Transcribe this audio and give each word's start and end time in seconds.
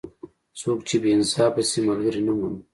څوک 0.59 0.79
چې 0.87 0.95
بې 1.01 1.09
انصافه 1.15 1.61
شي؛ 1.69 1.79
ملګری 1.87 2.21
نه 2.27 2.33
مومي. 2.37 2.61